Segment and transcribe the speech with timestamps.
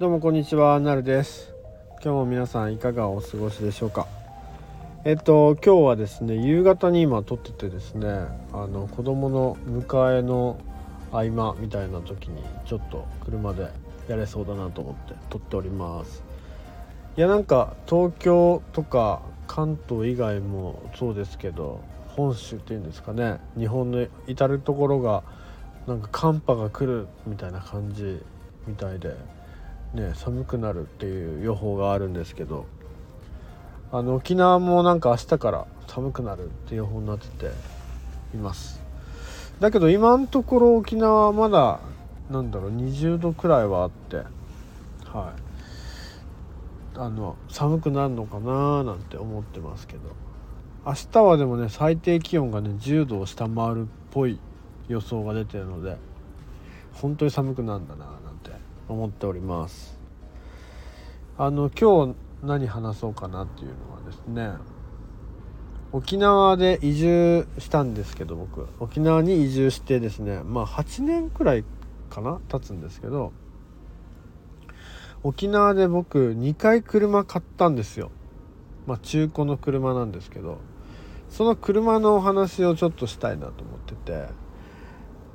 [0.00, 1.54] どうもこんにちはなるです。
[2.02, 4.08] 今日も皆さんいかがお過ごしでしょうか。
[5.04, 8.08] えっと今日はですね夕方に今撮っててですね
[8.52, 10.58] あの子供の迎えの
[11.12, 13.70] 合間みたいな時にちょっと車で
[14.08, 16.24] やれそうだなと思って撮っております。
[17.16, 25.22] いやなんか東京とか関東以外もそうですけど本州っていうんですかね日本の至る所が
[25.86, 28.20] なんか寒波が来るみたいな感じ
[28.66, 29.14] みたいで
[29.94, 32.66] ね寒くなるっていう予報があるんですけど
[33.92, 37.52] あの沖縄もなんか明日から寒くなるって予報になってて
[38.34, 38.82] います。
[39.60, 41.80] だけど今のところ沖縄はまだ
[42.28, 44.26] なんだろう20度くらいはあってはい。
[46.96, 50.24] あの寒くなるのかななんて思ってますけど。
[50.86, 54.38] 明日はでもね最低気温がね10度を下回るっぽい
[54.86, 55.96] 予想が出てるので
[56.92, 58.13] 本当に寒くなるんだな。
[58.88, 59.98] 思っております。
[61.36, 64.52] あの今日何話そうかなっていうのはですね
[65.92, 68.66] 沖縄で移住したんですけど僕。
[68.80, 71.64] 沖縄に移住してですねまあ8年くらい
[72.10, 73.32] かな経つんですけど
[75.22, 78.10] 沖縄で僕2回車買ったんですよ。
[78.86, 80.58] まあ中古の車なんですけど
[81.30, 84.43] その車のお話をちょっとしたいなと思ってて。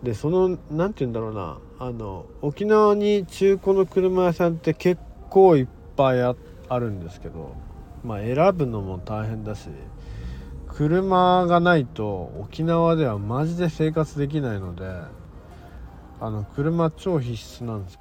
[0.03, 1.57] でその何て言うんだろうな。
[1.81, 6.35] あの沖縄に中古の車屋さんって結構いっぱいあ
[6.77, 7.55] るんですけど
[8.03, 9.69] まあ選ぶのも大変だし
[10.67, 14.85] 車がないと沖縄ではマジで生活できないので
[16.19, 17.99] あの車超必須なんです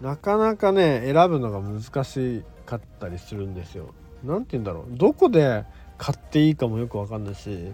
[0.00, 3.94] なかなかね選ぶのが難しかったりするんですよ。
[4.24, 4.96] 何て言うんだろう。
[4.96, 5.64] どこで
[5.96, 7.72] 買っていいかもよく分かんないし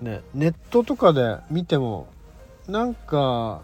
[0.00, 2.06] ねネットとかで見ても
[2.68, 3.62] なんか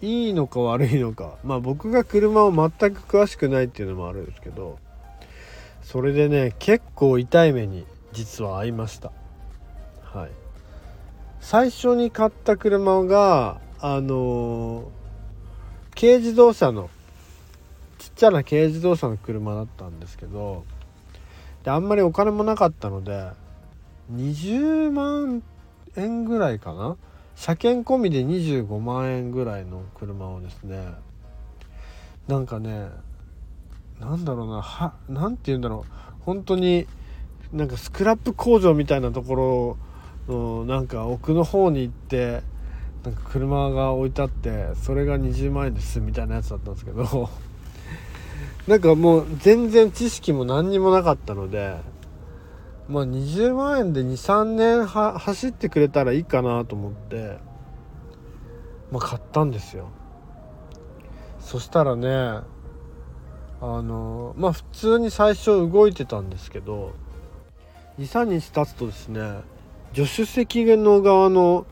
[0.00, 1.36] いいのか悪いのか。
[1.44, 4.78] まあ僕が車を全く詳しくないっていうのもあるんですけど
[5.82, 9.12] それでね結構痛い目に実は合いました。
[10.02, 10.30] はい。
[11.40, 16.88] 最初に買った車があのー、軽自動車の
[17.98, 20.64] ちっちゃな軽自動車の車だったんですけど
[21.64, 23.30] であんまりお金もなかったので
[24.12, 25.42] 20万
[25.96, 26.96] 円ぐらいかな
[27.36, 30.88] 車検込みで25万円ぐらいの車をですね
[32.28, 32.88] なんかね
[34.00, 35.92] なんだろうなはなんて言うんだろう。
[36.24, 36.86] 本当に
[37.52, 39.76] なんかスクラップ工場みたいなとこ
[40.26, 42.42] ろのなんか奥の方に行って
[43.04, 47.30] なんか車が置いてあってそれが20万円ですみたいなやつだったんですけど。
[48.66, 51.76] なんかもう全然知識も何にもなかったので
[52.88, 57.38] まあ20万円で23年は走ってくれたらいいかなと思って。
[58.90, 59.88] まあ買ったんですよ。
[61.40, 62.44] そしたらねあ
[63.60, 66.94] のまあ普通に最初動いてたんですけど
[67.98, 69.40] 23日経つとですね
[69.94, 71.66] 助手席の側の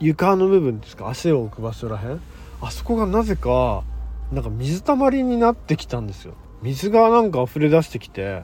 [0.00, 2.20] 床の部分ですか足を置く場所らへん
[2.60, 3.84] あそこがなぜか
[4.32, 6.34] なんか水たまりになってきたんですよ。
[6.62, 8.42] 水がなんか溢れ出してきて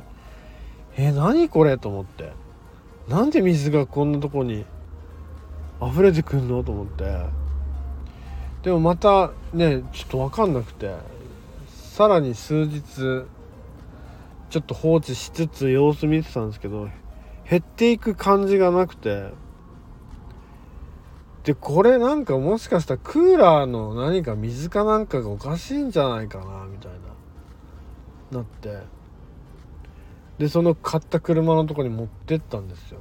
[0.99, 2.33] えー、何これと思って。
[3.07, 4.67] なんで水がこんなとこに
[5.81, 7.21] 溢れてくんのと思って。
[8.65, 10.95] でもまたねちょっと分かんなくて。
[11.69, 12.83] さらに数日
[14.51, 16.89] ちょっと放置しつつ様子見てたんですけど
[17.49, 19.31] 減っていく感じがなくて。
[21.45, 26.93] でこれなんかもしかしたらクーラーの何か水かなんかがおかしいんじゃないかなみたい
[28.33, 28.39] な。
[28.39, 28.98] なって。
[30.39, 33.01] でその買った車のとこに持ってったんですよ。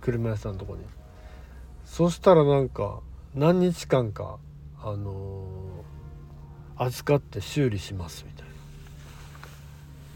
[0.00, 0.82] 車屋さんのとこに。
[1.84, 3.00] そしたらなんか
[3.34, 4.38] 何日間か
[4.80, 8.52] あのー、預かって修理しますみたいな。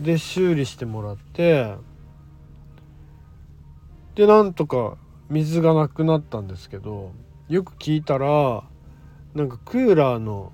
[0.00, 1.74] で修理してもらって
[4.14, 4.96] でなんとか
[5.30, 7.12] 水がなくなったんですけど
[7.48, 8.64] よく聞いたら
[9.34, 10.52] なんかクーラーの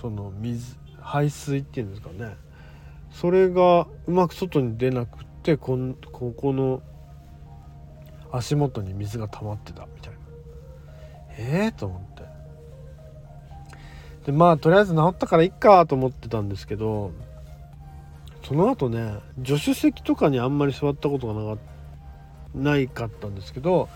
[0.00, 2.36] その水排水っていうんですかね。
[3.14, 6.82] それがうまく外に出なくってこんここの
[8.32, 10.18] 足元に水が溜まってたみたいな。
[11.38, 12.24] ええー、と思って。
[14.26, 17.12] でまあとりあえず治ったからいっかと思ってたんですけど
[18.42, 21.62] その後ね助手席とかにあんまり座ったことがなか
[22.54, 23.88] ないかったんですけど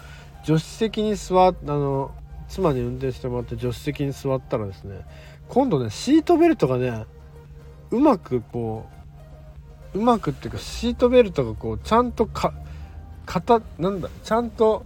[0.45, 2.15] 助手席に座っあの
[2.49, 5.01] 妻に運転してもらって助手席に座ったらですね
[5.49, 7.07] 今度ねシートベルトがね
[7.91, 8.98] うまくこう
[9.95, 12.53] うまくっていうかシートベルトがこうちゃんとか
[13.27, 14.85] 型なんだちゃんと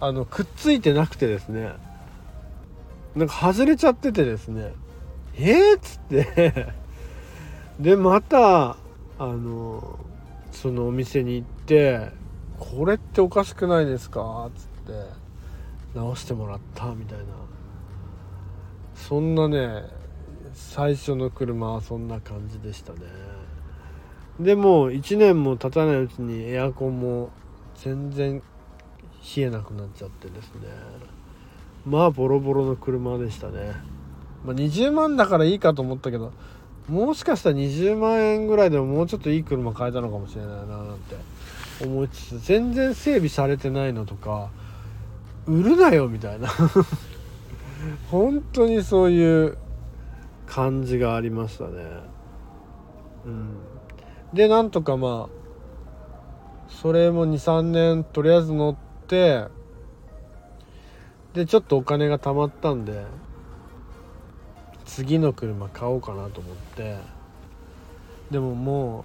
[0.00, 1.72] あのくっついてなくてですね
[3.14, 4.72] なんか外れちゃっててですね
[5.38, 6.72] 「えっ?」っつって
[7.78, 8.76] でまたあ
[9.18, 9.98] の
[10.52, 12.10] そのお店に行って
[12.58, 15.08] 「これっておかしくないですか?」っつって
[15.94, 17.24] 直してもらったみたいな
[18.94, 19.84] そんなね
[20.54, 23.00] 最初の車はそんな感じでしたね
[24.40, 27.30] でも1年も経たないうちにエアコンも
[27.76, 28.42] 全然
[29.36, 30.68] 冷えなくなっちゃってですね。
[31.86, 33.72] まあボロボロの車でしたね、
[34.44, 36.32] まあ、20万だからいいかと思ったけど
[36.88, 41.16] もしかしたら20万円ぐらいでももうちょっといい車買えたのかもしれないななんて
[41.84, 44.50] 思いつつ全然整備されてないのとか
[45.46, 46.48] 売るなよみたいな。
[48.10, 49.58] 本当にそういう
[50.46, 51.70] 感じがありましたね。
[53.26, 53.73] うん。
[54.34, 55.44] でなんとかまあ
[56.68, 59.44] それも23年とりあえず乗って
[61.34, 63.04] でちょっとお金が貯まったんで
[64.84, 66.96] 次の車買おうかなと思って
[68.32, 69.04] でもも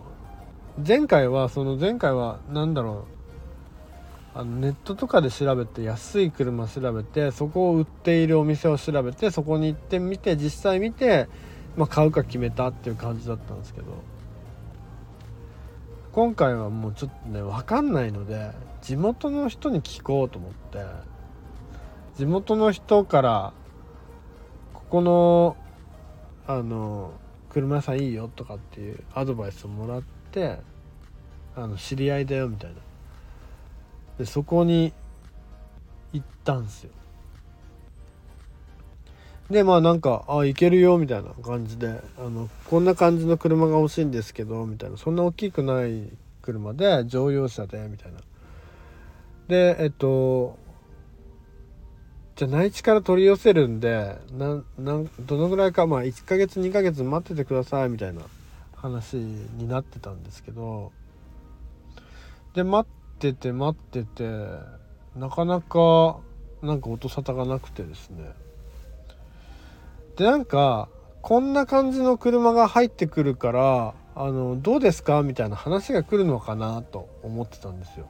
[0.79, 3.05] う前回はその前回は何だろ
[4.35, 11.27] うあのネットとかで調べて安い車調べてそこを売っているお店を調べてそこに行ってみて実際見て、
[11.77, 14.18] まあ、買うか決めたっていう感じだったんですけど。
[16.11, 18.51] 今回はもうちょっとね分かんないので
[18.81, 20.79] 地元の人に聞こうと思って
[22.17, 23.53] 地元の人から
[24.73, 25.57] ここの
[26.47, 27.13] あの
[27.49, 30.59] 車屋さんいいよとかっていうアドバイスをもらって
[31.55, 32.75] あの知り合いだよみたいな。
[34.17, 34.93] でそこに
[36.11, 36.91] 行ったんですよ。
[39.49, 44.97] でまあなんか「あ行けるよ」みたいな感じであの「こんな感じの車が欲しいんですけど」みたいな。
[44.97, 46.09] そんな大きくない
[46.41, 48.19] 車で乗用車でみたいな。
[49.47, 50.57] でえっと
[52.35, 58.21] じゃあ内地から取り寄せるんでななんどのぐらいかまあ1ヶ月2ヶ月待っててくださいみたいな
[58.75, 60.91] 話になってたんですけど。
[62.53, 64.23] で待ってて待ってて
[65.15, 66.17] なかなか
[66.61, 68.31] なんか音沙汰がなくてですね。
[70.19, 70.89] でなんか
[71.21, 78.05] こんな感じの車が入ってくるからあのどうですかみたいな話が来るのかなと思ってたんですよ。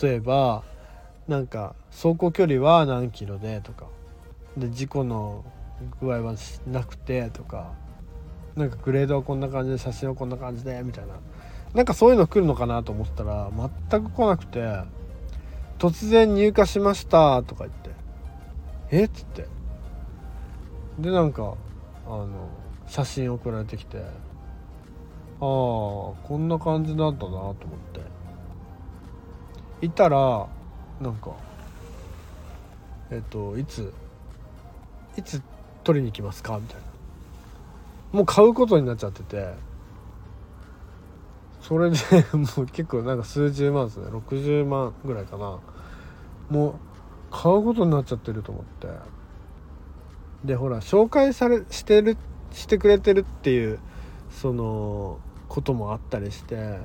[0.00, 0.64] 例えば
[1.28, 3.84] なんか走行距離は何キロでとか。
[4.56, 5.44] で事故の
[6.00, 6.34] 具合は
[6.66, 7.74] なくてとか。
[8.54, 11.16] なんかグレードはこんな感じで写真はこんな感じでみたいな。
[11.74, 13.50] なんかそういうの来るのかなと思ったら
[13.90, 14.80] 全く来なくて
[15.78, 17.90] 突然入荷しましたとか言って。
[18.90, 19.04] え？
[19.04, 19.55] っつって。
[20.98, 21.54] でなんか
[22.06, 22.28] あの
[22.86, 24.06] 写真送られてきてああ
[25.40, 27.54] こんな感じなんだなと思っ
[27.92, 28.16] て。
[29.82, 30.48] いたら
[31.00, 31.32] なんか
[33.10, 33.92] えっといつ
[35.16, 35.42] いつ
[35.84, 36.82] 取りに行きますかみたいな。
[38.12, 39.54] もう買うことになっちゃってて。
[41.60, 41.96] それで
[42.32, 44.06] もう結構なんか数十万ですね。
[44.06, 45.58] 60万ぐらいかな。
[46.48, 46.74] もう
[47.30, 48.88] 買うことになっちゃってると思って。
[50.46, 52.16] でほら紹介されしてる
[52.52, 53.78] してくれてるっていう
[54.30, 56.78] そのこともあったりして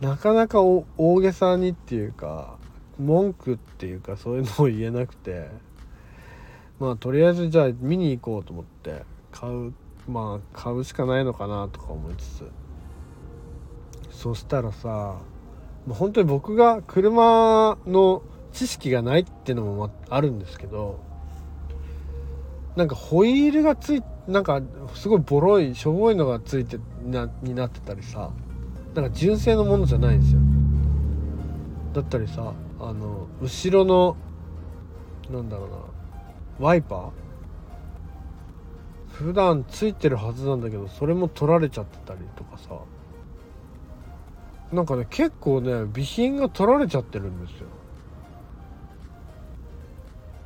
[0.00, 0.84] なかなか大
[1.20, 2.56] げさにっていうか
[2.98, 5.48] 文句っていうかそういうのを言えなくて
[6.78, 9.74] まあとりあえずじゃあ見に行こうと思って買う
[10.08, 12.50] まあ買うしかないのかなとか思いつつ。
[14.10, 15.18] そしたらさ
[15.86, 18.22] もう本当に僕が車の
[18.52, 21.00] 知識がないっていうのもあるんですけど
[22.76, 24.60] なんかホイールがついなんか
[24.94, 28.30] すごいボロいしょぼいのがついてなになってたりさ。
[28.94, 30.40] なんか純正のものじゃないんですよ。
[31.92, 34.16] だったりさあの後ろの
[35.30, 35.76] なんだろうな
[36.58, 37.10] ワイパー？
[39.08, 42.70] 普段ついてるはずなんだけどそれも取られちゃってたりとかさ。
[44.72, 47.66] なんかね結構ね備品が取られちゃってるんですよ。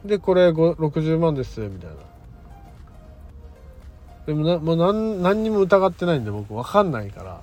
[0.04, 1.96] でこれ60万ですみたいな。
[4.30, 7.40] でもな、もう何何にも疑ってないんで僕分かんないから。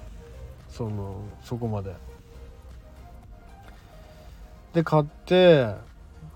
[0.69, 1.93] そのそこまで。
[4.73, 5.65] で買って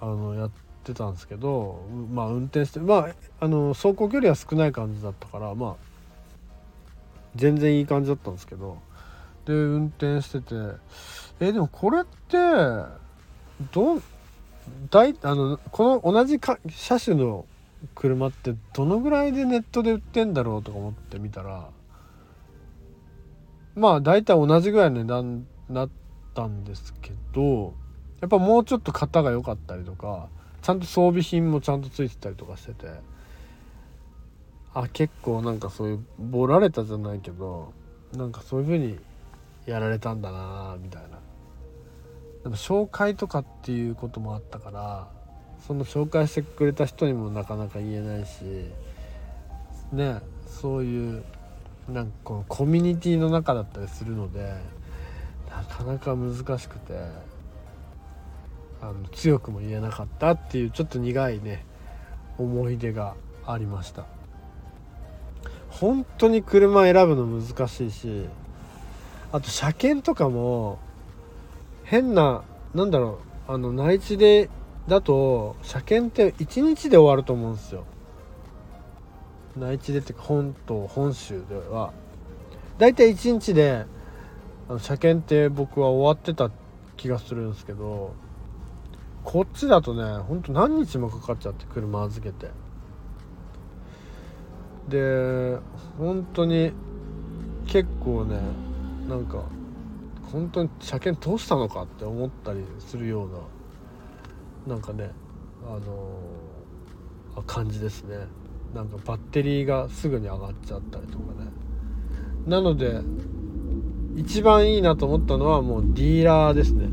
[0.01, 0.51] あのやっ
[0.83, 5.75] てたんですけどまあ運転してまああの走行距離は少ない感じだったからまあ
[7.35, 8.77] 全然いい感じだったんですけど。
[9.45, 10.55] で運転してて
[11.39, 12.37] えでもこれって
[13.71, 14.03] どん
[14.89, 17.45] 大あのこの同じか車種の
[17.95, 21.69] 車ってどのぐらいでネットで売ってんだろうとか思ってみたら
[23.75, 25.89] まあ大体同じぐらいの値段だっ
[26.33, 27.73] たんですけど
[28.19, 30.29] やっぱもうちょっと型が良かったりとか
[30.61, 32.87] ちゃんと装備品もちゃんとついてたりとかしてて
[34.73, 37.73] あ結構なんかそういうボラれたじゃないけど
[38.13, 38.99] なんかそういう風に
[39.65, 41.19] やられたんだなみたいな。
[42.43, 45.07] でも紹介とかっていうこともあったから
[45.67, 48.43] その紹介してくれた人にもなかなか言えないし
[49.91, 51.23] ねそういう
[51.89, 54.53] なんかこのコミュニティの中だったりするので
[55.49, 56.93] なかなか難しくて
[58.81, 61.65] あの強くも言えなかったっていうちょっと苦いね
[62.37, 63.15] 思い出が
[63.45, 64.05] ありました。
[65.69, 68.25] 本当に車選ぶの難しいし
[69.31, 70.79] あと車検とかも
[71.85, 72.43] 変な
[72.75, 74.49] なんだろうあの内地で
[74.87, 77.85] だと車検って1日で終わると思うんですよ。
[79.57, 81.93] 内地でってか本島本州では。
[82.77, 83.85] 大体1日で
[84.69, 86.49] あの車検って僕は終わってた
[86.97, 88.13] 気がするんですけど
[89.23, 92.49] こっちだとねほんと何日もかかっちゃって車預けて。
[94.89, 95.57] で
[95.97, 96.73] 本当に
[97.67, 98.39] 結構ね
[99.07, 99.43] なんか
[100.31, 103.37] 本当に車検通したのかって思ったりするような
[104.67, 105.11] なんかね
[105.65, 108.17] あのー、感じですね。
[108.73, 111.51] なんかバッテリーがすぐに上がっちゃったりとかね。
[112.47, 113.01] なので
[114.15, 116.87] 一番いいなと思ったのはもうディーラーですね。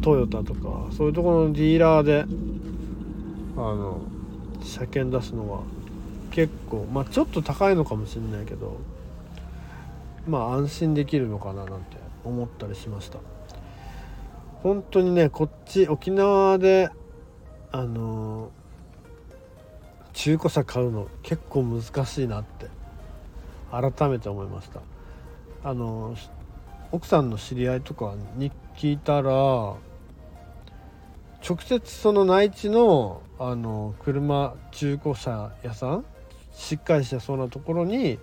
[0.00, 2.24] トヨタとかそういうところのディーラーで
[3.56, 4.00] あの
[4.62, 5.62] 車検出すのは
[6.30, 8.78] 結構まあちょっと高いのかもしれないけど
[10.26, 13.18] まあ安心できるのかななんて思ったりしました。
[14.62, 16.90] 本当にねこっち沖縄で
[17.72, 18.50] あの
[20.12, 22.66] 中古車買うの結構難しいなって
[23.70, 24.80] 改めて思いました。
[25.62, 26.16] あの
[26.92, 29.78] 奥さんの知り合いとかに聞いたら直
[31.60, 36.04] 接その内地のあの車中古車屋さん
[36.52, 38.18] しっかりしてそうなところに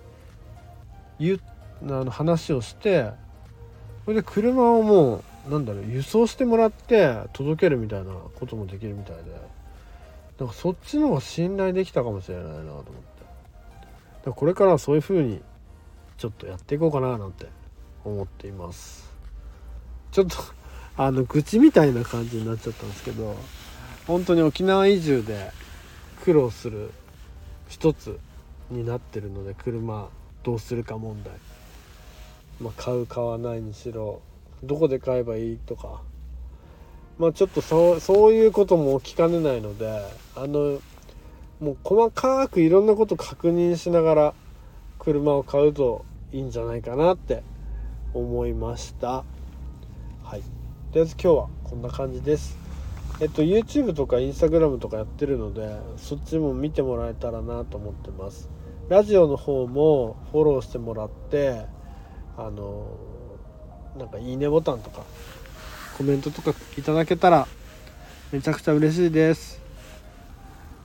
[1.18, 1.40] 言
[1.82, 3.10] あの話をして
[4.04, 9.58] それで車をもうなんだろう輸送してもらって届けるみたいなこともできるみたいで。
[10.38, 12.88] なんかそっちの方が信頼できたかもしれないなと思って。
[14.26, 15.42] だこれからはそういう風に
[16.16, 17.46] ちょっとやっていこうかななんて
[18.04, 19.12] 思っています。
[20.12, 20.36] ちょっと
[20.96, 23.36] あの愚痴みたいな感じになっちゃったんですけど
[24.06, 25.52] 本当に沖縄移住で
[26.24, 26.90] 苦労する
[27.68, 28.18] 一つ
[28.70, 30.08] になってるので車
[30.42, 31.34] どうするか問題。
[32.60, 34.20] まあ買う買わないにしろ
[34.62, 36.02] どこで買えばいいとか。
[37.18, 40.02] まあちょっとそうそういうことも起きかねないので
[40.36, 40.80] あの
[41.60, 44.34] もう細かくいろんなこと確認しながら
[45.00, 47.42] 車を買うといいんじゃないかなって
[48.14, 49.24] 思いました。
[50.22, 50.40] はい。
[50.40, 50.44] と
[50.94, 52.56] りあえず今日はこんな感じです。
[53.20, 58.48] えっと YouTube とか Instagram とかやってるのでそっちも見てもらえたらなと思ってます。
[58.88, 61.66] ラジオの方もフォローしてもらって
[62.36, 62.86] あの
[63.98, 65.02] なんかいいねボタンとか
[65.96, 67.48] コメントとかいただけたら
[68.30, 69.60] めちゃくちゃ嬉しいです。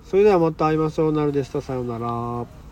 [0.06, 1.12] それではまた会いましょう。
[1.12, 1.62] なるでした。
[1.62, 2.63] さようなら。